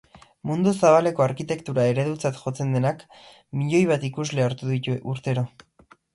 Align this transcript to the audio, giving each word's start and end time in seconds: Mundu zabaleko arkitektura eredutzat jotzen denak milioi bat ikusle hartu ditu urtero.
Mundu 0.51 0.71
zabaleko 0.77 1.25
arkitektura 1.25 1.85
eredutzat 1.89 2.39
jotzen 2.39 2.73
denak 2.77 3.05
milioi 3.61 3.83
bat 3.93 4.09
ikusle 4.11 4.47
hartu 4.49 4.73
ditu 4.73 4.99
urtero. 5.15 5.47